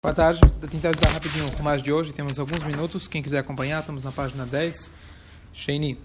Boa 0.00 0.14
tarde, 0.14 0.38
vou 0.60 0.68
tentar 0.68 0.90
ajudar 0.90 1.10
rapidinho 1.10 1.44
o 1.58 1.62
mais 1.64 1.82
de 1.82 1.92
hoje, 1.92 2.12
temos 2.12 2.38
alguns 2.38 2.62
minutos, 2.62 3.08
quem 3.08 3.20
quiser 3.20 3.38
acompanhar, 3.38 3.80
estamos 3.80 4.04
na 4.04 4.12
página 4.12 4.46
10, 4.46 4.92
Sheini. 5.52 5.98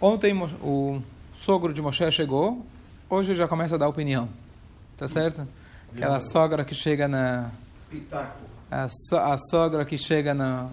Ontem 0.00 0.36
o 0.60 1.00
sogro 1.32 1.72
de 1.72 1.80
Moshe 1.80 2.10
chegou, 2.10 2.66
hoje 3.08 3.36
já 3.36 3.46
começa 3.46 3.76
a 3.76 3.78
dar 3.78 3.86
opinião, 3.86 4.28
tá 4.96 5.06
certo? 5.06 5.46
Aquela 5.92 6.18
sogra 6.18 6.64
que 6.64 6.74
chega 6.74 7.06
na... 7.06 7.52
A, 8.68 8.88
so, 8.88 9.16
a 9.16 9.38
sogra 9.38 9.84
que 9.84 9.96
chega 9.96 10.34
na, 10.34 10.68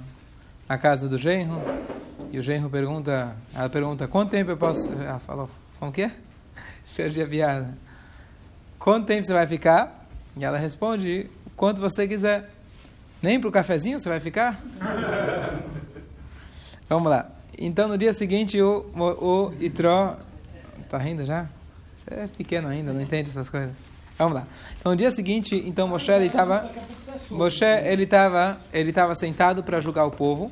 na 0.67 0.79
casa 0.79 1.07
do 1.07 1.19
genro, 1.19 1.61
e 2.31 2.39
o 2.39 2.41
genro 2.41 2.71
pergunta, 2.71 3.37
ela 3.53 3.69
pergunta, 3.69 4.07
quanto 4.07 4.31
tempo 4.31 4.49
eu 4.49 4.57
posso... 4.57 4.91
Ela 4.93 5.19
falou, 5.19 5.47
como 5.79 5.91
que 5.91 6.01
é? 6.01 6.15
Perdi 6.95 7.21
a 7.21 7.27
piada. 7.27 7.77
Quanto 8.79 9.05
tempo 9.05 9.23
você 9.23 9.31
vai 9.31 9.45
ficar? 9.45 10.00
E 10.37 10.45
ela 10.45 10.57
responde, 10.57 11.29
quanto 11.55 11.81
você 11.81 12.07
quiser. 12.07 12.49
Nem 13.21 13.39
para 13.39 13.49
o 13.49 13.51
cafezinho 13.51 13.99
você 13.99 14.09
vai 14.09 14.19
ficar? 14.19 14.59
Vamos 16.89 17.09
lá. 17.09 17.29
Então, 17.57 17.87
no 17.87 17.97
dia 17.97 18.13
seguinte, 18.13 18.61
o, 18.61 18.85
o, 18.95 19.49
o 19.49 19.53
Itró... 19.59 20.17
Está 20.83 20.97
rindo 20.97 21.25
já? 21.25 21.47
Você 21.97 22.15
é 22.15 22.27
pequeno 22.27 22.67
ainda, 22.67 22.91
não 22.91 23.01
entende 23.01 23.29
essas 23.29 23.49
coisas. 23.49 23.75
Vamos 24.17 24.33
lá. 24.33 24.47
Então, 24.79 24.91
no 24.91 24.97
dia 24.97 25.11
seguinte, 25.11 25.55
então, 25.65 25.87
Moshe, 25.87 26.11
ele 26.11 26.27
estava... 26.27 26.69
Moshe, 27.29 27.63
ele 27.63 28.03
estava 28.03 28.59
ele 28.73 28.91
tava 28.91 29.15
sentado 29.15 29.63
para 29.63 29.79
julgar 29.79 30.05
o 30.05 30.11
povo. 30.11 30.51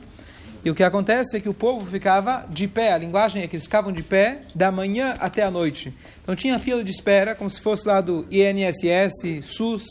E 0.63 0.69
o 0.69 0.75
que 0.75 0.83
acontece 0.83 1.37
é 1.37 1.39
que 1.39 1.47
o 1.47 1.53
povo 1.53 1.85
ficava 1.89 2.45
de 2.49 2.67
pé, 2.67 2.91
a 2.91 2.97
linguagem 2.97 3.41
é 3.41 3.47
que 3.47 3.55
eles 3.55 3.63
ficavam 3.63 3.93
de 3.93 4.03
pé 4.03 4.41
da 4.53 4.71
manhã 4.71 5.15
até 5.19 5.43
a 5.43 5.49
noite. 5.49 5.93
Então 6.21 6.35
tinha 6.35 6.59
fila 6.59 6.83
de 6.83 6.91
espera, 6.91 7.33
como 7.33 7.49
se 7.49 7.61
fosse 7.61 7.87
lá 7.87 8.01
do 8.01 8.27
INSS, 8.29 9.45
SUS, 9.45 9.83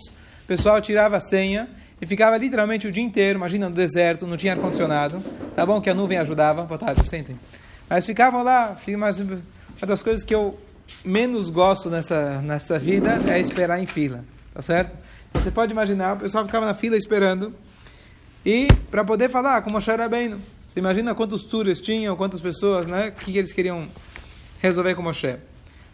o 0.45 0.47
pessoal 0.47 0.81
tirava 0.81 1.17
a 1.17 1.21
senha 1.21 1.69
e 2.01 2.07
ficava 2.07 2.37
literalmente 2.37 2.87
o 2.87 2.93
dia 2.93 3.03
inteiro, 3.03 3.39
imagina 3.39 3.69
no 3.69 3.75
deserto, 3.75 4.27
não 4.27 4.37
tinha 4.37 4.53
ar-condicionado. 4.53 5.23
Tá 5.57 5.65
bom 5.65 5.81
que 5.81 5.89
a 5.89 5.95
nuvem 5.95 6.19
ajudava, 6.19 6.65
boa 6.65 6.79
tarde, 6.79 7.07
sentem. 7.09 7.39
Mas 7.89 8.05
ficavam 8.05 8.43
lá, 8.43 8.77
uma 8.87 9.87
das 9.87 10.03
coisas 10.03 10.23
que 10.23 10.35
eu 10.35 10.59
menos 11.05 11.49
gosto 11.49 11.89
nessa, 11.89 12.41
nessa 12.43 12.79
vida 12.79 13.19
é 13.27 13.41
esperar 13.41 13.81
em 13.81 13.87
fila, 13.87 14.25
tá 14.55 14.61
certo? 14.61 14.95
Então, 15.31 15.43
você 15.43 15.51
pode 15.51 15.73
imaginar, 15.73 16.17
o 16.17 16.21
pessoal 16.21 16.45
ficava 16.45 16.67
na 16.67 16.75
fila 16.75 16.97
esperando 16.97 17.55
e 18.45 18.69
para 18.91 19.05
poder 19.05 19.29
falar 19.29 19.63
com 19.63 19.71
Moshe 19.71 19.91
Rabbeinu. 19.91 20.39
Você 20.79 20.81
imagina 20.81 21.13
quantos 21.13 21.43
tours 21.43 21.81
tinham, 21.81 22.15
quantas 22.15 22.41
pessoas, 22.41 22.87
né? 22.87 23.09
O 23.09 23.13
que, 23.25 23.37
eles 23.37 23.53
queriam 23.53 23.89
resolver 24.61 24.95
com 24.95 25.03
Moshe? 25.03 25.37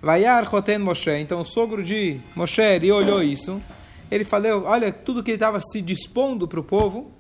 Vayar 0.03 0.47
Choten 0.47 0.79
Moshe. 0.79 1.11
Então 1.11 1.41
o 1.41 1.45
sogro 1.47 1.83
de 1.83 2.21
Moshe, 2.37 2.61
ele 2.61 2.93
olhou 2.93 3.23
isso. 3.23 3.63
Ele 4.11 4.25
falou, 4.25 4.65
olha 4.65 4.93
tudo 4.93 5.23
que 5.23 5.31
ele 5.31 5.37
estava 5.37 5.59
se 5.59 5.81
dispondo 5.81 6.47
para 6.47 6.61
o 6.61 6.63
povo. 6.63 7.11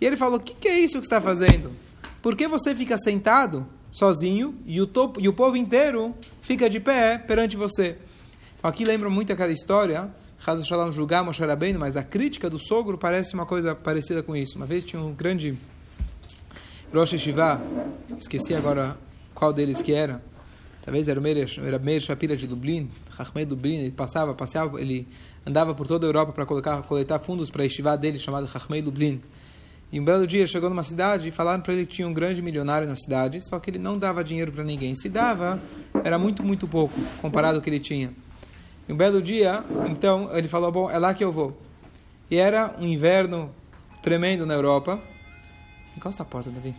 E 0.00 0.06
ele 0.06 0.16
falou, 0.16 0.38
o 0.38 0.40
que, 0.40 0.54
que 0.54 0.66
é 0.66 0.80
isso 0.80 0.94
que 0.94 1.04
está 1.04 1.20
fazendo? 1.20 1.72
Por 2.22 2.34
que 2.34 2.48
você 2.48 2.74
fica 2.74 2.96
sentado 2.96 3.66
sozinho 3.90 4.54
e 4.64 4.80
o, 4.80 4.86
topo, 4.86 5.20
e 5.20 5.28
o 5.28 5.34
povo 5.34 5.54
inteiro 5.54 6.14
fica 6.40 6.70
de 6.70 6.80
pé 6.80 7.18
perante 7.18 7.58
você? 7.58 7.98
Então 8.58 8.70
aqui 8.70 8.86
lembra 8.86 9.10
muito 9.10 9.30
aquela 9.30 9.52
história 9.52 10.08
Hazel 10.46 10.64
Shalom 10.64 10.90
julgar 10.90 11.22
Moshe 11.22 11.44
Rabbeinu, 11.44 11.78
mas 11.78 11.94
a 11.94 12.02
crítica 12.02 12.48
do 12.48 12.58
sogro 12.58 12.96
parece 12.96 13.34
uma 13.34 13.44
coisa 13.44 13.74
parecida 13.74 14.22
com 14.22 14.34
isso. 14.34 14.56
Uma 14.56 14.64
vez 14.64 14.82
tinha 14.82 15.02
um 15.02 15.12
grande 15.12 15.58
Rosh 16.94 17.18
Shiva, 17.18 17.58
esqueci 18.18 18.54
agora 18.54 18.98
qual 19.34 19.50
deles 19.50 19.80
que 19.80 19.94
era, 19.94 20.22
talvez 20.84 21.08
era 21.08 21.18
o 21.18 21.22
Meir, 21.22 21.48
era 21.64 21.78
Meir 21.78 22.02
Shapira 22.02 22.36
de 22.36 22.46
Dublin, 22.46 22.90
Rahmed 23.08 23.46
Dublin, 23.46 23.76
ele 23.76 23.90
passava, 23.90 24.34
passeava, 24.34 24.78
ele 24.78 25.08
andava 25.46 25.74
por 25.74 25.86
toda 25.86 26.06
a 26.06 26.08
Europa 26.08 26.32
para 26.32 26.44
coletar, 26.44 26.82
coletar 26.82 27.18
fundos 27.20 27.50
para 27.50 27.64
a 27.64 27.68
Shiva 27.68 27.96
dele, 27.96 28.18
chamado 28.18 28.44
Rahmed 28.44 28.82
Dublin. 28.82 29.22
E 29.90 29.98
um 29.98 30.04
belo 30.04 30.26
dia 30.26 30.46
chegou 30.46 30.68
numa 30.68 30.82
cidade 30.82 31.28
e 31.28 31.32
falaram 31.32 31.62
para 31.62 31.72
ele 31.72 31.86
que 31.86 31.94
tinha 31.94 32.06
um 32.06 32.12
grande 32.12 32.42
milionário 32.42 32.86
na 32.86 32.96
cidade, 32.96 33.40
só 33.40 33.58
que 33.58 33.70
ele 33.70 33.78
não 33.78 33.98
dava 33.98 34.22
dinheiro 34.22 34.52
para 34.52 34.62
ninguém. 34.62 34.94
Se 34.94 35.08
dava, 35.08 35.58
era 36.04 36.18
muito, 36.18 36.42
muito 36.42 36.68
pouco 36.68 36.94
comparado 37.22 37.56
ao 37.56 37.62
que 37.62 37.70
ele 37.70 37.80
tinha. 37.80 38.12
E 38.86 38.92
um 38.92 38.96
belo 38.96 39.22
dia, 39.22 39.64
então, 39.88 40.34
ele 40.36 40.46
falou: 40.46 40.70
Bom, 40.70 40.90
é 40.90 40.98
lá 40.98 41.14
que 41.14 41.24
eu 41.24 41.32
vou. 41.32 41.58
E 42.30 42.36
era 42.36 42.74
um 42.78 42.86
inverno 42.86 43.50
tremendo 44.02 44.44
na 44.44 44.52
Europa. 44.52 45.00
Encosta 45.96 46.22
a 46.22 46.26
porta, 46.26 46.50
Davi. 46.50 46.74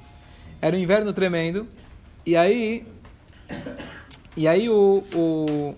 Era 0.62 0.76
um 0.76 0.80
inverno 0.80 1.14
tremendo. 1.14 1.68
E 2.26 2.36
aí. 2.36 2.86
E 4.36 4.48
aí 4.48 4.70
o, 4.70 5.04
o, 5.14 5.76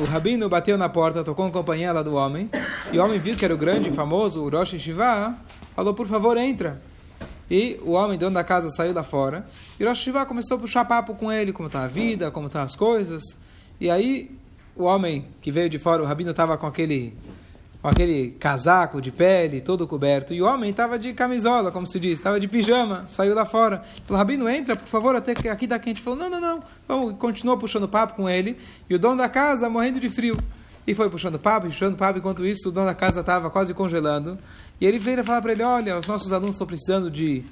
o 0.00 0.04
rabino 0.04 0.48
bateu 0.48 0.78
na 0.78 0.88
porta, 0.88 1.24
tocou 1.24 1.44
uma 1.44 1.50
companhia 1.50 1.92
lá 1.92 2.02
do 2.02 2.14
homem. 2.14 2.48
E 2.92 2.98
o 2.98 3.04
homem 3.04 3.18
viu 3.18 3.36
que 3.36 3.44
era 3.44 3.54
o 3.54 3.58
grande, 3.58 3.90
famoso, 3.90 4.42
o 4.42 4.48
Rosh 4.48 4.78
Shiva. 4.78 5.36
Falou: 5.74 5.94
Por 5.94 6.06
favor, 6.06 6.36
entra. 6.36 6.80
E 7.50 7.78
o 7.82 7.92
homem, 7.92 8.18
dono 8.18 8.34
da 8.34 8.44
casa, 8.44 8.70
saiu 8.70 8.94
da 8.94 9.02
fora. 9.02 9.46
E 9.78 9.84
o 9.84 9.88
Rosh 9.88 9.98
Shiva 9.98 10.24
começou 10.24 10.56
a 10.56 10.60
puxar 10.60 10.84
papo 10.84 11.14
com 11.14 11.30
ele: 11.30 11.52
como 11.52 11.66
está 11.66 11.84
a 11.84 11.88
vida, 11.88 12.30
como 12.30 12.46
estão 12.46 12.60
tá 12.60 12.66
as 12.66 12.76
coisas. 12.76 13.22
E 13.80 13.90
aí 13.90 14.30
o 14.76 14.84
homem 14.84 15.26
que 15.40 15.50
veio 15.50 15.68
de 15.68 15.78
fora, 15.78 16.02
o 16.02 16.06
rabino 16.06 16.30
estava 16.30 16.56
com 16.56 16.66
aquele 16.66 17.14
com 17.82 17.88
aquele 17.88 18.30
casaco 18.38 19.02
de 19.02 19.10
pele, 19.10 19.60
todo 19.60 19.88
coberto, 19.88 20.32
e 20.32 20.40
o 20.40 20.46
homem 20.46 20.70
estava 20.70 20.96
de 20.96 21.12
camisola, 21.12 21.72
como 21.72 21.86
se 21.88 21.98
diz, 21.98 22.12
estava 22.12 22.38
de 22.38 22.46
pijama, 22.46 23.04
saiu 23.08 23.34
lá 23.34 23.44
fora. 23.44 23.82
Falou, 24.06 24.18
Rabino, 24.18 24.48
entra, 24.48 24.76
por 24.76 24.86
favor, 24.86 25.16
até 25.16 25.34
que 25.34 25.48
aqui 25.48 25.64
está 25.64 25.80
quente. 25.80 26.00
Falou, 26.00 26.16
não, 26.16 26.30
não, 26.30 26.40
não. 26.40 26.62
Então, 26.84 27.12
continuou 27.14 27.58
puxando 27.58 27.88
papo 27.88 28.14
com 28.14 28.30
ele, 28.30 28.56
e 28.88 28.94
o 28.94 28.98
dono 29.00 29.16
da 29.16 29.28
casa 29.28 29.68
morrendo 29.68 29.98
de 29.98 30.08
frio. 30.08 30.36
E 30.86 30.94
foi 30.94 31.10
puxando 31.10 31.40
papo, 31.40 31.66
puxando 31.66 31.96
papo, 31.96 32.20
enquanto 32.20 32.46
isso 32.46 32.68
o 32.68 32.72
dono 32.72 32.86
da 32.86 32.94
casa 32.94 33.20
estava 33.20 33.50
quase 33.50 33.74
congelando. 33.74 34.38
E 34.80 34.86
ele 34.86 35.00
veio 35.00 35.24
falar 35.24 35.42
para 35.42 35.50
ele, 35.50 35.64
olha, 35.64 35.98
os 35.98 36.06
nossos 36.06 36.32
alunos 36.32 36.54
estão 36.54 36.66
precisando 36.66 37.10
de 37.10 37.44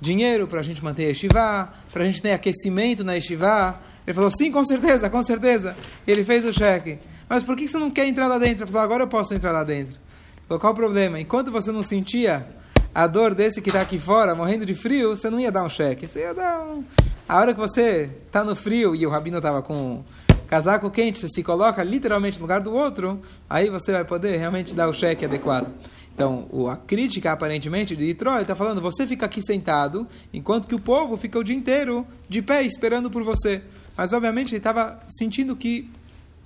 dinheiro 0.00 0.48
para 0.48 0.60
a 0.60 0.62
gente 0.62 0.82
manter 0.82 1.06
a 1.06 1.10
estivá, 1.10 1.72
para 1.92 2.04
a 2.04 2.06
gente 2.06 2.22
ter 2.22 2.32
aquecimento 2.32 3.04
na 3.04 3.18
estivá. 3.18 3.80
Ele 4.06 4.14
falou, 4.14 4.30
sim, 4.30 4.50
com 4.50 4.64
certeza, 4.64 5.10
com 5.10 5.22
certeza. 5.22 5.76
E 6.06 6.10
ele 6.10 6.24
fez 6.24 6.44
o 6.44 6.52
cheque. 6.52 6.98
Mas 7.28 7.42
por 7.42 7.56
que 7.56 7.66
você 7.66 7.78
não 7.78 7.90
quer 7.90 8.06
entrar 8.06 8.26
lá 8.26 8.38
dentro? 8.38 8.64
Ele 8.64 8.70
falou, 8.72 8.84
agora 8.84 9.02
eu 9.04 9.08
posso 9.08 9.34
entrar 9.34 9.52
lá 9.52 9.64
dentro. 9.64 9.94
Ele 9.94 10.46
falou, 10.48 10.60
qual 10.60 10.72
o 10.72 10.76
problema? 10.76 11.18
Enquanto 11.18 11.50
você 11.50 11.72
não 11.72 11.82
sentia 11.82 12.46
a 12.94 13.06
dor 13.06 13.34
desse 13.34 13.60
que 13.60 13.70
está 13.70 13.80
aqui 13.80 13.98
fora, 13.98 14.34
morrendo 14.34 14.64
de 14.64 14.74
frio, 14.74 15.16
você 15.16 15.28
não 15.28 15.40
ia 15.40 15.50
dar 15.50 15.64
um 15.64 15.68
cheque. 15.68 16.06
Você 16.06 16.20
ia 16.20 16.34
dar 16.34 16.60
um... 16.60 16.84
A 17.28 17.40
hora 17.40 17.54
que 17.54 17.60
você 17.60 18.10
está 18.26 18.44
no 18.44 18.54
frio 18.54 18.94
e 18.94 19.06
o 19.06 19.10
rabino 19.10 19.38
estava 19.38 19.62
com 19.62 20.04
casaco 20.46 20.90
quente, 20.90 21.18
você 21.18 21.28
se 21.28 21.42
coloca 21.42 21.82
literalmente 21.82 22.38
no 22.38 22.42
lugar 22.42 22.60
do 22.60 22.72
outro, 22.72 23.20
aí 23.48 23.70
você 23.70 23.90
vai 23.92 24.04
poder 24.04 24.36
realmente 24.36 24.74
dar 24.74 24.88
o 24.88 24.92
cheque 24.92 25.24
adequado. 25.24 25.72
Então, 26.14 26.48
a 26.70 26.76
crítica, 26.76 27.32
aparentemente, 27.32 27.96
de 27.96 28.06
Detroit 28.06 28.42
está 28.42 28.54
falando: 28.54 28.80
você 28.80 29.06
fica 29.06 29.26
aqui 29.26 29.42
sentado, 29.42 30.06
enquanto 30.32 30.68
que 30.68 30.74
o 30.74 30.80
povo 30.80 31.16
fica 31.16 31.38
o 31.38 31.42
dia 31.42 31.56
inteiro 31.56 32.06
de 32.28 32.40
pé 32.40 32.62
esperando 32.62 33.10
por 33.10 33.24
você. 33.24 33.62
Mas, 33.96 34.12
obviamente, 34.12 34.50
ele 34.50 34.58
estava 34.58 35.00
sentindo 35.08 35.56
que 35.56 35.90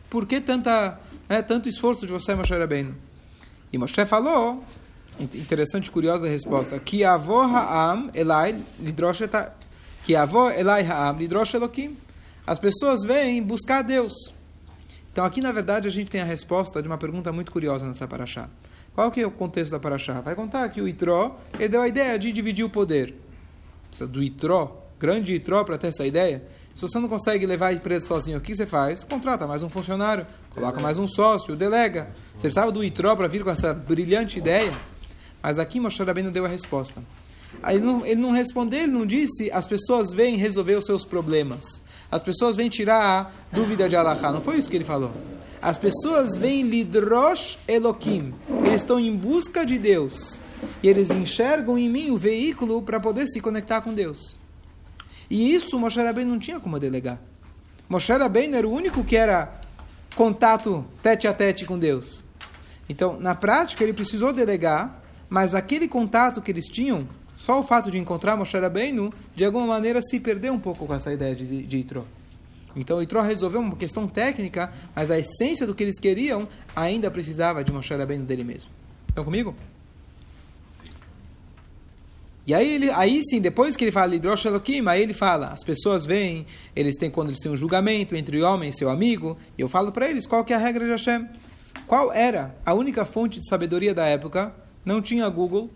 por 0.09 0.27
que 0.27 0.41
tanta, 0.41 0.99
né, 1.29 1.43
tanto 1.43 1.69
esforço 1.69 2.07
de 2.07 2.13
você, 2.13 2.35
Moshe 2.35 2.53
Rabbeinu? 2.55 2.95
E 3.73 3.79
Moshe 3.79 4.05
falou, 4.07 4.65
interessante, 5.21 5.91
curiosa 5.91 6.29
resposta, 6.29 6.79
que 6.79 7.05
avó 7.05 7.43
ha'am 7.43 8.11
elai 8.15 8.63
lidrosh 8.81 9.23
que 10.05 10.17
avó 10.17 10.51
elai 10.51 10.87
ha'am 10.87 11.19
lidrosh. 11.19 11.55
As 12.47 12.59
pessoas 12.59 13.03
vêm 13.05 13.43
buscar 13.43 13.83
Deus. 13.83 14.33
Então 15.13 15.25
aqui, 15.25 15.41
na 15.41 15.53
verdade, 15.53 15.89
a 15.89 15.91
gente 15.91 16.11
tem 16.11 16.21
a 16.21 16.25
resposta 16.25 16.81
de 16.81 16.89
uma 16.89 16.97
pergunta 16.97 17.33
muito 17.33 17.51
curiosa 17.51 17.87
nessa 17.87 18.07
paraxá. 18.07 18.49
Qual 18.95 19.11
que 19.11 19.21
é 19.21 19.27
o 19.27 19.31
contexto 19.31 19.73
da 19.73 19.79
paraxá? 19.79 20.21
Vai 20.21 20.35
contar 20.35 20.69
que 20.71 20.81
o 20.81 20.89
Itró 20.89 21.39
ele 21.55 21.69
deu 21.69 21.83
a 21.83 21.89
ideia 21.89 22.19
de 22.19 22.33
dividir 22.33 22.65
o 22.65 22.71
poder. 22.71 23.15
Do 24.09 24.23
Itró, 24.23 24.87
grande 24.99 25.35
Itró 25.35 25.65
para 25.65 25.79
ter 25.79 25.89
essa 25.89 26.07
ideia, 26.07 26.43
se 26.75 26.83
você 26.83 26.99
não 26.99 27.09
consegue 27.09 27.45
levar 27.45 27.69
a 27.69 27.73
empresa 27.73 28.07
sozinho, 28.07 28.39
o 28.39 28.41
que 28.41 28.55
você 28.55 28.67
faz? 28.67 29.03
Contrata 29.03 29.47
mais 29.47 29.63
um 29.63 29.69
funcionário, 29.69 30.27
coloca 30.51 30.81
mais 30.81 30.99
um 30.99 31.07
sócio, 31.07 31.57
delega. 31.57 32.11
Você 32.37 32.43
precisava 32.43 32.71
do 32.71 32.85
Itró 32.85 33.17
para 33.17 33.27
vir 33.27 33.43
com 33.43 33.51
essa 33.51 33.75
brilhante 33.75 34.39
ideia? 34.39 34.73
Mas 35.43 35.59
aqui 35.59 35.81
Moshe 35.81 36.03
Rabbeinu 36.03 36.31
deu 36.31 36.45
a 36.45 36.49
resposta. 36.49 37.03
Ele 37.67 37.81
não, 37.81 38.07
ele 38.07 38.21
não 38.21 38.31
respondeu, 38.31 38.81
ele 38.81 38.93
não 38.93 39.07
disse 39.07 39.51
as 39.51 39.67
pessoas 39.67 40.13
vêm 40.13 40.37
resolver 40.37 40.75
os 40.75 40.85
seus 40.85 41.05
problemas. 41.05 41.83
As 42.11 42.23
pessoas 42.23 42.57
vêm 42.57 42.69
tirar 42.69 43.03
a 43.03 43.55
dúvida 43.55 43.89
de 43.89 43.97
Allah. 43.97 44.17
Não 44.33 44.41
foi 44.41 44.59
isso 44.59 44.69
que 44.69 44.77
ele 44.77 44.85
falou. 44.85 45.13
As 45.61 45.77
pessoas 45.77 46.37
vêm 46.37 46.63
lidrosh 46.63 47.59
Elokim. 47.67 48.33
Eles 48.65 48.83
estão 48.83 48.99
em 48.99 49.15
busca 49.17 49.67
de 49.67 49.79
Deus. 49.79 50.41
E 50.83 50.89
eles 50.89 51.11
enxergam 51.11 51.77
em 51.77 51.89
mim 51.89 52.11
o 52.11 52.17
veículo 52.17 52.81
para 52.83 53.01
poder 53.01 53.27
se 53.27 53.41
conectar 53.41 53.81
com 53.81 53.93
Deus. 53.93 54.39
E 55.31 55.55
isso 55.55 55.79
Moshe 55.79 56.01
Rabbeinu 56.01 56.33
não 56.33 56.39
tinha 56.39 56.59
como 56.59 56.79
delegar. 56.79 57.21
Moshe 57.89 58.13
Rabbeinu 58.13 58.57
era 58.57 58.67
o 58.67 58.73
único 58.73 59.05
que 59.05 59.17
era 59.17 59.61
contato 60.15 60.85
tete 61.03 61.27
a 61.27 61.33
tete 61.33 61.65
com 61.65 61.79
Deus. 61.79 62.25
Então, 62.89 63.21
na 63.21 63.35
prática, 63.35 63.85
ele 63.85 63.93
precisou 63.93 64.33
delegar, 64.33 65.03
mas 65.29 65.55
aquele 65.55 65.87
contato 65.87 66.41
que 66.41 66.51
eles 66.51 66.65
tinham, 66.65 67.07
só 67.37 67.61
o 67.61 67.63
fato 67.63 67.91
de 67.91 67.99
encontrar 67.99 68.37
Moshe 68.37 68.59
Rabbeinu, 68.59 69.13
de 69.35 69.45
alguma 69.45 69.67
maneira 69.67 70.01
se 70.01 70.19
perdeu 70.19 70.53
um 70.53 70.59
pouco 70.59 70.87
com 70.87 70.95
essa 70.95 71.13
ideia 71.13 71.37
de, 71.37 71.63
de 71.65 71.77
Itró. 71.79 72.05
Então, 72.75 73.03
Itró 73.03 73.21
resolveu 73.21 73.61
uma 73.61 73.77
questão 73.77 74.07
técnica, 74.07 74.73
mas 74.95 75.11
a 75.11 75.19
essência 75.19 75.67
do 75.67 75.75
que 75.75 75.83
eles 75.83 75.99
queriam 75.99 76.49
ainda 76.75 77.11
precisava 77.11 77.63
de 77.63 77.73
Moshe 77.73 77.95
Rabbeinu 77.95 78.25
dele 78.25 78.45
mesmo. 78.45 78.71
Estão 79.09 79.25
comigo? 79.25 79.55
E 82.49 82.55
aí, 82.55 82.77
ele, 82.77 82.91
aí 82.93 83.21
sim, 83.23 83.43
depois 83.43 83.77
que 83.77 83.85
ele 83.85 83.93
fala 83.93 84.07
Lidrosh 84.07 84.47
Elohim, 84.47 84.83
aí 84.89 85.03
ele 85.03 85.13
fala, 85.13 85.49
as 85.49 85.63
pessoas 85.63 86.07
vêm, 86.07 86.47
eles 86.75 86.97
têm, 86.97 87.11
quando 87.11 87.29
eles 87.29 87.41
têm 87.41 87.53
um 87.53 87.57
julgamento 87.59 88.17
entre 88.17 88.43
homem 88.43 88.71
e 88.71 88.73
seu 88.73 88.89
amigo, 88.89 89.37
e 89.59 89.61
eu 89.61 89.69
falo 89.69 89.93
para 89.93 90.09
eles 90.09 90.27
qual 90.27 90.43
que 90.43 90.55
é 90.55 90.57
a 90.57 90.59
regra 90.59 90.87
de 90.87 90.91
Hashem. 90.93 91.29
Qual 91.87 92.11
era 92.11 92.57
a 92.65 92.73
única 92.73 93.05
fonte 93.05 93.39
de 93.39 93.47
sabedoria 93.47 93.93
da 93.93 94.07
época? 94.07 94.55
Não 94.83 95.03
tinha 95.03 95.29
Google, 95.29 95.69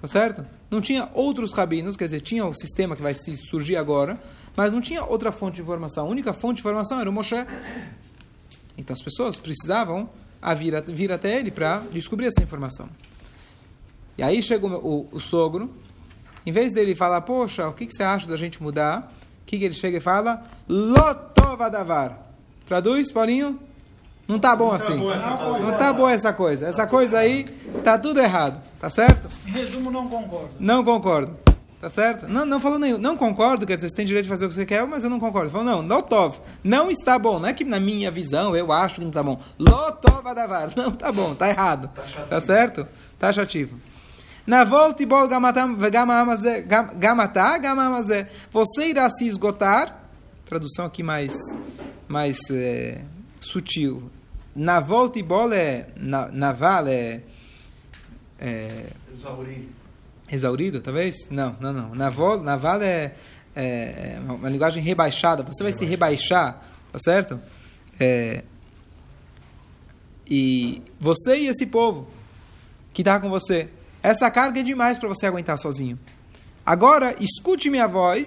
tá 0.00 0.08
certo? 0.08 0.46
Não 0.70 0.80
tinha 0.80 1.10
outros 1.12 1.52
rabinos, 1.52 1.94
quer 1.94 2.06
dizer, 2.06 2.22
tinha 2.22 2.46
o 2.46 2.54
sistema 2.54 2.96
que 2.96 3.02
vai 3.02 3.12
surgir 3.12 3.76
agora, 3.76 4.18
mas 4.56 4.72
não 4.72 4.80
tinha 4.80 5.04
outra 5.04 5.30
fonte 5.30 5.56
de 5.56 5.60
informação. 5.60 6.06
A 6.06 6.08
única 6.08 6.32
fonte 6.32 6.54
de 6.54 6.60
informação 6.62 6.98
era 6.98 7.10
o 7.10 7.12
Moshe. 7.12 7.36
Então 8.78 8.94
as 8.94 9.02
pessoas 9.02 9.36
precisavam 9.36 10.08
vir, 10.56 10.82
vir 10.86 11.12
até 11.12 11.38
ele 11.38 11.50
para 11.50 11.80
descobrir 11.92 12.28
essa 12.28 12.42
informação. 12.42 12.88
E 14.16 14.22
aí 14.22 14.42
chega 14.42 14.66
o, 14.66 15.02
o, 15.02 15.08
o 15.12 15.20
sogro, 15.20 15.70
em 16.48 16.50
vez 16.50 16.72
dele 16.72 16.94
falar, 16.94 17.20
poxa, 17.20 17.68
o 17.68 17.74
que, 17.74 17.84
que 17.84 17.92
você 17.92 18.02
acha 18.02 18.26
da 18.26 18.38
gente 18.38 18.62
mudar? 18.62 19.12
O 19.42 19.44
que, 19.44 19.58
que 19.58 19.64
ele 19.66 19.74
chega 19.74 19.98
e 19.98 20.00
fala? 20.00 20.44
Lotovadavar. 20.66 22.20
Traduz, 22.66 23.12
Paulinho? 23.12 23.60
Não 24.26 24.38
tá 24.38 24.56
bom 24.56 24.72
assim. 24.72 24.96
Não 24.96 25.76
tá 25.76 25.92
boa 25.92 26.10
essa 26.10 26.32
coisa. 26.32 26.66
Essa 26.66 26.86
coisa 26.86 27.18
aí 27.18 27.44
tá 27.84 27.98
tudo 27.98 28.18
errado. 28.18 28.62
Tá 28.80 28.88
certo? 28.88 29.28
Em 29.46 29.50
resumo, 29.50 29.90
não 29.90 30.08
concordo. 30.08 30.48
Não 30.58 30.82
concordo. 30.82 31.36
Tá 31.82 31.90
certo? 31.90 32.26
Não, 32.26 32.46
não 32.46 32.58
falou 32.58 32.78
nenhum. 32.78 32.96
Não 32.96 33.14
concordo, 33.14 33.66
quer 33.66 33.76
dizer, 33.76 33.90
você 33.90 33.96
tem 33.96 34.06
direito 34.06 34.24
de 34.24 34.30
fazer 34.30 34.46
o 34.46 34.48
que 34.48 34.54
você 34.54 34.64
quer, 34.64 34.86
mas 34.86 35.04
eu 35.04 35.10
não 35.10 35.20
concordo. 35.20 35.50
Falou, 35.50 35.66
não, 35.66 35.86
Lotov. 35.86 36.38
Não 36.64 36.90
está 36.90 37.18
bom. 37.18 37.38
Não 37.38 37.50
é 37.50 37.52
que 37.52 37.62
na 37.62 37.78
minha 37.78 38.10
visão 38.10 38.56
eu 38.56 38.72
acho 38.72 38.94
que 38.94 39.00
não 39.02 39.08
está 39.08 39.22
bom. 39.22 39.38
Lotov 39.58 40.26
Adavar. 40.26 40.70
Não, 40.74 40.92
tá 40.92 41.12
bom, 41.12 41.34
tá 41.34 41.46
errado. 41.46 41.90
Tá, 41.94 42.02
tá 42.22 42.40
certo? 42.40 42.88
Na 44.48 44.64
volta 44.64 45.02
e 45.02 45.06
bol 45.06 45.28
gamatá, 45.28 45.66
gamamazé. 47.58 48.30
Você 48.50 48.88
irá 48.88 49.10
se 49.10 49.26
esgotar. 49.26 50.08
Tradução 50.46 50.86
aqui 50.86 51.02
mais, 51.02 51.34
mais 52.08 52.38
é, 52.50 53.02
sutil. 53.38 54.10
Na 54.56 54.80
volta 54.80 55.18
e 55.18 55.22
bola 55.22 55.54
é. 55.54 55.90
Na, 55.94 56.28
naval 56.28 56.86
é. 56.86 57.20
é 58.38 58.86
Exaurido. 59.12 59.68
Exaurido, 60.32 60.80
talvez? 60.80 61.28
Não, 61.28 61.54
não, 61.60 61.74
não. 61.74 61.94
Naval, 61.94 62.42
naval 62.42 62.80
é, 62.80 63.12
é, 63.54 64.14
é 64.16 64.20
uma 64.26 64.48
linguagem 64.48 64.82
rebaixada. 64.82 65.42
Você 65.42 65.62
vai 65.62 65.74
se 65.74 65.84
rebaixar, 65.84 66.58
tá 66.90 66.98
certo? 66.98 67.38
É, 68.00 68.42
e 70.26 70.82
você 70.98 71.36
e 71.36 71.48
esse 71.48 71.66
povo 71.66 72.08
que 72.94 73.02
está 73.02 73.20
com 73.20 73.28
você 73.28 73.68
essa 74.08 74.30
carga 74.30 74.60
é 74.60 74.62
demais 74.62 74.96
para 74.96 75.08
você 75.08 75.26
aguentar 75.26 75.58
sozinho. 75.58 75.98
Agora, 76.64 77.14
escute 77.20 77.68
minha 77.68 77.86
voz, 77.86 78.26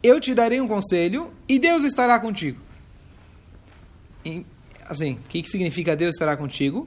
eu 0.00 0.20
te 0.20 0.32
darei 0.32 0.60
um 0.60 0.68
conselho 0.68 1.32
e 1.48 1.58
Deus 1.58 1.82
estará 1.82 2.18
contigo. 2.20 2.60
E, 4.24 4.46
assim, 4.88 5.14
o 5.14 5.28
que, 5.28 5.42
que 5.42 5.48
significa 5.48 5.96
Deus 5.96 6.14
estará 6.14 6.36
contigo? 6.36 6.86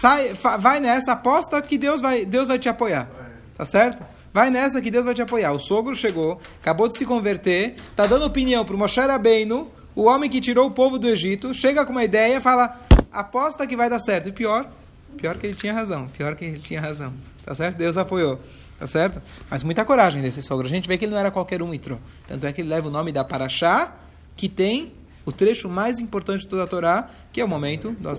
Sai, 0.00 0.32
vai 0.60 0.78
nessa, 0.78 1.12
aposta 1.12 1.60
que 1.60 1.76
Deus 1.76 2.00
vai, 2.00 2.24
Deus 2.24 2.46
vai 2.46 2.58
te 2.58 2.68
apoiar. 2.68 3.08
Tá 3.56 3.64
certo? 3.64 4.04
Vai 4.32 4.48
nessa 4.48 4.80
que 4.80 4.92
Deus 4.92 5.06
vai 5.06 5.14
te 5.14 5.22
apoiar. 5.22 5.52
O 5.52 5.58
sogro 5.58 5.94
chegou, 5.94 6.40
acabou 6.60 6.88
de 6.88 6.96
se 6.96 7.04
converter, 7.04 7.74
tá 7.96 8.06
dando 8.06 8.26
opinião 8.26 8.64
para 8.64 8.76
o 8.76 8.78
Moshe 8.78 9.00
Rabbeinu, 9.00 9.68
o 9.92 10.04
homem 10.04 10.30
que 10.30 10.40
tirou 10.40 10.68
o 10.68 10.70
povo 10.70 11.00
do 11.00 11.08
Egito, 11.08 11.52
chega 11.52 11.84
com 11.84 11.90
uma 11.90 12.04
ideia, 12.04 12.40
fala, 12.40 12.80
aposta 13.10 13.66
que 13.66 13.76
vai 13.76 13.90
dar 13.90 13.98
certo. 13.98 14.28
E 14.28 14.32
pior, 14.32 14.70
Pior 15.16 15.38
que 15.38 15.46
ele 15.46 15.54
tinha 15.54 15.72
razão, 15.72 16.08
pior 16.08 16.34
que 16.36 16.44
ele 16.44 16.58
tinha 16.58 16.80
razão. 16.80 17.12
Tá 17.44 17.54
certo? 17.54 17.76
Deus 17.76 17.96
apoiou. 17.96 18.40
Tá 18.78 18.86
certo? 18.86 19.22
Mas 19.48 19.62
muita 19.62 19.84
coragem 19.84 20.20
desse 20.20 20.42
sogro. 20.42 20.66
A 20.66 20.70
gente 20.70 20.86
vê 20.86 20.98
que 20.98 21.04
ele 21.04 21.12
não 21.12 21.18
era 21.18 21.30
qualquer 21.30 21.62
um 21.62 21.72
Itro. 21.72 22.00
Tanto 22.26 22.46
é 22.46 22.52
que 22.52 22.60
ele 22.60 22.68
leva 22.68 22.88
o 22.88 22.90
nome 22.90 23.10
da 23.10 23.24
Paraxá, 23.24 23.94
que 24.36 24.48
tem 24.48 24.92
o 25.24 25.32
trecho 25.32 25.68
mais 25.68 25.98
importante 25.98 26.42
de 26.42 26.48
toda 26.48 26.64
a 26.64 26.66
Torá, 26.66 27.10
que 27.32 27.40
é 27.40 27.44
o 27.44 27.48
momento 27.48 27.92
do, 27.92 28.12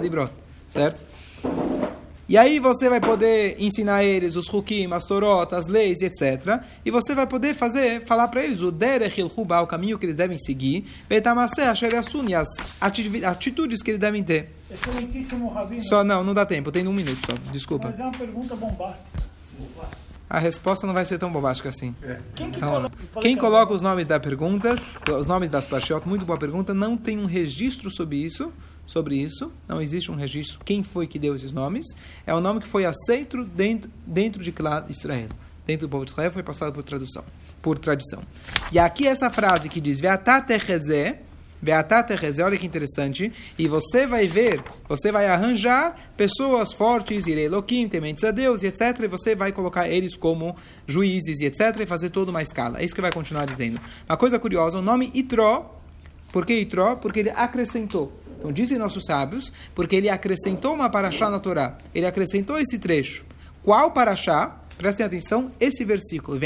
de 0.00 0.08
Brot. 0.10 0.32
Certo? 0.66 1.02
E 2.34 2.36
aí 2.36 2.58
você 2.58 2.90
vai 2.90 3.00
poder 3.00 3.54
ensinar 3.60 4.02
eles 4.02 4.34
os 4.34 4.52
hukim, 4.52 4.92
as 4.92 5.04
torot, 5.04 5.54
as 5.54 5.68
leis, 5.68 6.02
etc. 6.02 6.64
E 6.84 6.90
você 6.90 7.14
vai 7.14 7.28
poder 7.28 7.54
fazer, 7.54 8.04
falar 8.04 8.26
para 8.26 8.42
eles 8.42 8.60
o 8.60 8.72
derech 8.72 9.20
il 9.20 9.30
o 9.36 9.66
caminho 9.68 9.96
que 9.96 10.04
eles 10.04 10.16
devem 10.16 10.36
seguir, 10.36 10.84
betamaseh 11.08 11.62
as 11.62 11.78
atitudes 13.24 13.84
que 13.84 13.92
eles 13.92 14.00
devem 14.00 14.24
ter. 14.24 14.50
Excelentíssimo 14.68 15.48
Rabino. 15.48 15.80
Só 15.82 16.02
não, 16.02 16.24
não 16.24 16.34
dá 16.34 16.44
tempo, 16.44 16.72
tem 16.72 16.88
um 16.88 16.92
minuto 16.92 17.20
só, 17.24 17.36
desculpa. 17.52 17.86
Mas 17.86 18.00
é 18.00 18.02
uma 18.02 18.10
pergunta 18.10 18.56
bombástica. 18.56 19.10
A 20.28 20.40
resposta 20.40 20.88
não 20.88 20.94
vai 20.94 21.06
ser 21.06 21.18
tão 21.18 21.30
bombástica 21.30 21.68
assim. 21.68 21.94
É. 22.02 22.18
Quem, 22.34 22.50
que 22.50 22.56
então, 22.56 22.68
coloca, 22.68 22.96
quem 23.20 23.36
coloca 23.36 23.72
os 23.72 23.80
nomes 23.80 24.08
da 24.08 24.18
pergunta, 24.18 24.76
os 25.16 25.28
nomes 25.28 25.50
das 25.50 25.68
parshiot, 25.68 26.08
muito 26.08 26.26
boa 26.26 26.36
pergunta, 26.36 26.74
não 26.74 26.96
tem 26.96 27.16
um 27.16 27.26
registro 27.26 27.92
sobre 27.92 28.16
isso 28.16 28.52
sobre 28.86 29.16
isso. 29.16 29.52
Não 29.68 29.80
existe 29.80 30.10
um 30.10 30.14
registro 30.14 30.58
quem 30.64 30.82
foi 30.82 31.06
que 31.06 31.18
deu 31.18 31.34
esses 31.34 31.52
nomes. 31.52 31.86
É 32.26 32.34
o 32.34 32.40
nome 32.40 32.60
que 32.60 32.68
foi 32.68 32.84
aceito 32.84 33.44
dentro, 33.44 33.90
dentro 34.06 34.42
de 34.42 34.54
Israel. 34.88 35.28
Dentro 35.66 35.86
do 35.86 35.90
povo 35.90 36.04
de 36.04 36.10
Israel 36.10 36.30
foi 36.30 36.42
passado 36.42 36.72
por 36.72 36.82
tradução, 36.82 37.24
por 37.62 37.78
tradição. 37.78 38.22
E 38.70 38.78
aqui 38.78 39.06
essa 39.06 39.30
frase 39.30 39.68
que 39.68 39.80
diz 39.80 39.98
Ve'atatechezé, 40.00 41.20
Ve'atatechezé, 41.62 42.44
olha 42.44 42.58
que 42.58 42.66
interessante. 42.66 43.32
E 43.58 43.66
você 43.66 44.06
vai 44.06 44.26
ver, 44.26 44.62
você 44.86 45.10
vai 45.10 45.26
arranjar 45.26 46.12
pessoas 46.14 46.70
fortes, 46.72 47.26
Elohim, 47.26 47.88
tementes 47.88 48.22
a 48.24 48.30
Deus, 48.30 48.62
e 48.62 48.66
etc. 48.66 49.00
E 49.04 49.06
você 49.06 49.34
vai 49.34 49.52
colocar 49.52 49.88
eles 49.88 50.14
como 50.14 50.54
juízes, 50.86 51.40
e 51.40 51.46
etc. 51.46 51.80
E 51.80 51.86
fazer 51.86 52.10
toda 52.10 52.30
uma 52.30 52.42
escala. 52.42 52.80
É 52.80 52.84
isso 52.84 52.94
que 52.94 53.00
vai 53.00 53.12
continuar 53.12 53.46
dizendo. 53.46 53.80
Uma 54.06 54.18
coisa 54.18 54.38
curiosa, 54.38 54.78
o 54.78 54.82
nome 54.82 55.10
Itró, 55.14 55.80
por 56.30 56.44
que 56.44 56.52
Itró? 56.52 56.96
Porque 56.96 57.20
ele 57.20 57.30
acrescentou. 57.30 58.12
Então 58.44 58.52
dizem 58.52 58.76
nossos 58.76 59.06
sábios, 59.06 59.50
porque 59.74 59.96
ele 59.96 60.10
acrescentou 60.10 60.74
uma 60.74 60.90
paraxá 60.90 61.30
na 61.30 61.40
Torá. 61.40 61.78
Ele 61.94 62.04
acrescentou 62.04 62.58
esse 62.58 62.78
trecho. 62.78 63.24
Qual 63.62 63.90
paraxá? 63.90 64.60
Prestem 64.76 65.06
atenção, 65.06 65.50
esse 65.58 65.82
versículo. 65.82 66.38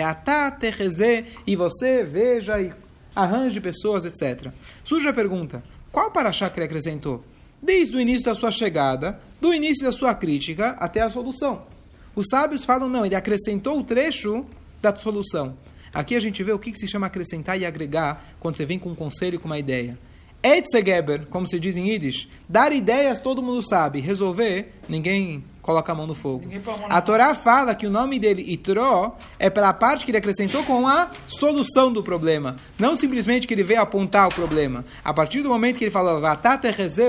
E 1.45 1.57
você 1.57 2.05
veja 2.05 2.61
e 2.61 2.73
arranje 3.17 3.61
pessoas, 3.61 4.05
etc. 4.05 4.53
Surge 4.85 5.09
a 5.09 5.13
pergunta, 5.13 5.61
qual 5.91 6.13
paraxá 6.13 6.49
que 6.49 6.61
ele 6.61 6.67
acrescentou? 6.67 7.25
Desde 7.61 7.97
o 7.97 8.01
início 8.01 8.27
da 8.27 8.35
sua 8.37 8.53
chegada, 8.53 9.21
do 9.41 9.53
início 9.53 9.85
da 9.85 9.91
sua 9.91 10.15
crítica 10.15 10.77
até 10.79 11.01
a 11.01 11.11
solução. 11.11 11.67
Os 12.15 12.27
sábios 12.31 12.65
falam, 12.65 12.89
não, 12.89 13.05
ele 13.05 13.17
acrescentou 13.17 13.77
o 13.77 13.83
trecho 13.83 14.47
da 14.81 14.97
solução. 14.97 15.59
Aqui 15.93 16.15
a 16.15 16.21
gente 16.21 16.45
vê 16.45 16.53
o 16.53 16.61
que 16.61 16.73
se 16.79 16.87
chama 16.87 17.09
acrescentar 17.09 17.61
e 17.61 17.67
agregar 17.67 18.25
quando 18.39 18.57
você 18.57 18.65
vem 18.65 18.79
com 18.79 18.91
um 18.91 18.95
conselho, 18.95 19.41
com 19.41 19.47
uma 19.47 19.59
ideia. 19.59 19.99
Eitzegeber, 20.43 21.27
como 21.27 21.47
se 21.47 21.59
diz 21.59 21.77
em 21.77 21.89
Yiddish, 21.89 22.29
dar 22.49 22.73
ideias 22.73 23.19
todo 23.19 23.43
mundo 23.43 23.67
sabe, 23.67 24.01
resolver, 24.01 24.73
ninguém 24.89 25.43
coloca 25.69 25.93
a 25.93 25.95
mão 25.95 26.07
no 26.07 26.15
fogo. 26.15 26.49
A 26.89 26.99
Torá 27.03 27.35
fala 27.35 27.75
que 27.75 27.87
o 27.87 27.91
nome 27.91 28.19
dele, 28.19 28.43
Itro, 28.51 29.13
é 29.39 29.51
pela 29.51 29.71
parte 29.75 30.03
que 30.03 30.11
ele 30.11 30.17
acrescentou 30.17 30.65
com 30.65 30.89
a 30.89 31.11
solução 31.27 31.93
do 31.93 32.03
problema. 32.03 32.57
Não 32.79 32.97
simplesmente 32.97 33.47
que 33.47 33.53
ele 33.53 33.63
veio 33.63 33.83
apontar 33.83 34.29
o 34.29 34.35
problema. 34.35 34.83
A 35.05 35.13
partir 35.13 35.43
do 35.43 35.51
momento 35.51 35.77
que 35.77 35.85
ele 35.85 35.91
falou, 35.91 36.23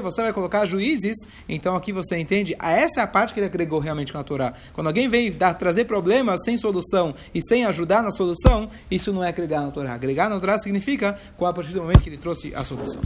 você 0.04 0.22
vai 0.22 0.34
colocar 0.34 0.66
juízes, 0.66 1.16
então 1.48 1.74
aqui 1.74 1.94
você 1.94 2.18
entende, 2.18 2.54
essa 2.60 3.00
é 3.00 3.04
a 3.04 3.08
parte 3.08 3.34
que 3.34 3.40
ele 3.40 3.48
agregou 3.48 3.80
realmente 3.80 4.12
com 4.12 4.18
a 4.18 4.24
Torá. 4.26 4.54
Quando 4.74 4.88
alguém 4.88 5.08
vem 5.08 5.32
dar, 5.32 5.54
trazer 5.54 5.86
problemas 5.86 6.42
sem 6.44 6.58
solução 6.58 7.16
e 7.34 7.42
sem 7.42 7.64
ajudar 7.64 8.04
na 8.04 8.12
solução, 8.12 8.70
isso 8.92 9.14
não 9.14 9.24
é 9.24 9.30
agregar 9.30 9.62
na 9.62 9.72
Torá. 9.72 9.94
Agregar 9.94 10.30
na 10.30 10.38
Torá 10.38 10.58
significa 10.58 11.18
com 11.38 11.46
a 11.46 11.54
partir 11.54 11.72
do 11.72 11.82
momento 11.82 12.02
que 12.02 12.10
ele 12.10 12.18
trouxe 12.18 12.54
a 12.54 12.66
solução. 12.66 13.00